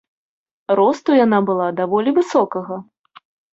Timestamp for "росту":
0.79-1.19